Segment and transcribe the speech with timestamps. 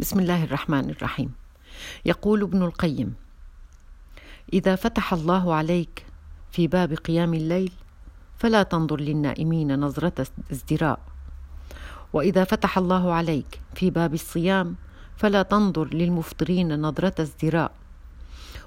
[0.00, 1.32] بسم الله الرحمن الرحيم.
[2.04, 3.14] يقول ابن القيم
[4.52, 6.06] إذا فتح الله عليك
[6.50, 7.72] في باب قيام الليل
[8.36, 11.00] فلا تنظر للنائمين نظرة ازدراء.
[12.12, 14.76] وإذا فتح الله عليك في باب الصيام
[15.16, 17.72] فلا تنظر للمفطرين نظرة ازدراء.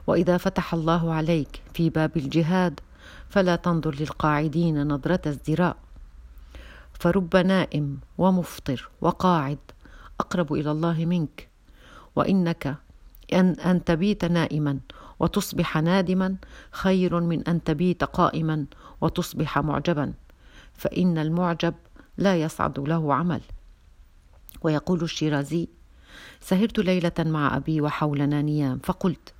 [0.07, 2.79] وإذا فتح الله عليك في باب الجهاد
[3.29, 5.77] فلا تنظر للقاعدين نظرة ازدراء.
[6.93, 9.57] فرب نائم ومفطر وقاعد
[10.19, 11.49] أقرب إلى الله منك.
[12.15, 12.75] وإنك
[13.33, 14.79] أن أن تبيت نائما
[15.19, 16.35] وتصبح نادما
[16.71, 18.65] خير من أن تبيت قائما
[19.01, 20.13] وتصبح معجبا.
[20.73, 21.73] فإن المعجب
[22.17, 23.41] لا يصعد له عمل.
[24.61, 25.67] ويقول الشيرازي
[26.41, 29.33] سهرت ليلة مع أبي وحولنا نيام فقلت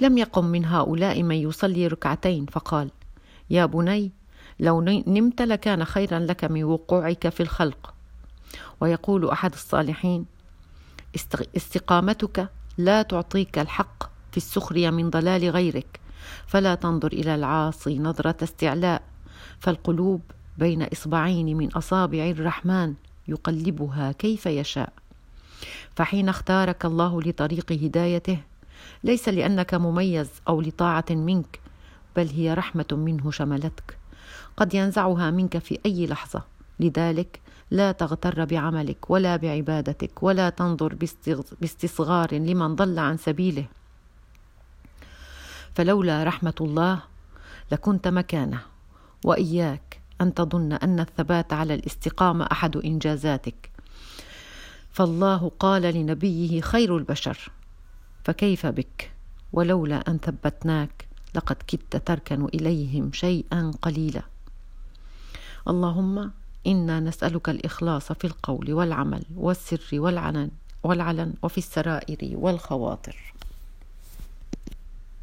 [0.00, 2.46] لم يقم من هؤلاء من يصلي ركعتين.
[2.46, 2.90] فقال
[3.50, 4.12] يا بني
[4.60, 7.93] لو نمت لكان خيرا لك من وقوعك في الخلق.
[8.80, 10.26] ويقول أحد الصالحين
[11.56, 16.00] استقامتك لا تعطيك الحق في السخرية من ضلال غيرك
[16.46, 19.02] فلا تنظر إلى العاصي نظرة استعلاء
[19.60, 20.20] فالقلوب
[20.58, 22.94] بين إصبعين من أصابع الرحمن
[23.28, 24.92] يقلبها كيف يشاء.
[25.96, 28.38] فحين اختارك الله لطريق هدايته
[29.04, 31.60] ليس لأنك مميز أو لطاعة منك
[32.16, 33.98] بل هي رحمة منه شملتك
[34.56, 36.53] قد ينزعها منك في أي لحظة.
[36.80, 40.94] لذلك لا تغتر بعملك ولا بعبادتك ولا تنظر
[41.60, 43.66] باستصغار لمن ضل عن سبيله.
[45.74, 47.02] فلولا رحمة الله
[47.72, 48.60] لكنت مكانه
[49.24, 53.70] وإياك أن تظن أن الثبات على الاستقامة أحد إنجازاتك.
[54.90, 57.50] فالله قال لنبيه خير البشر
[58.24, 59.10] فكيف بك؟
[59.52, 64.22] ولولا أن ثبتناك لقد كدت تركن إليهم شيئا قليلا.
[65.68, 66.30] اللهم
[66.66, 70.50] إنا نسألك الإخلاص في القول والعمل والسر والعلن
[70.82, 73.33] والعلن وفي السرائر والخواطر.